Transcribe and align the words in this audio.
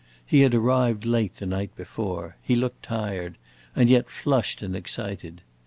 He 0.25 0.39
had 0.41 0.55
arrived 0.55 1.05
late 1.05 1.35
the 1.35 1.45
night 1.45 1.75
before; 1.75 2.35
he 2.41 2.55
looked 2.55 2.81
tired, 2.81 3.37
and 3.75 3.87
yet 3.87 4.09
flushed 4.09 4.63
and 4.63 4.75
excited. 4.75 5.43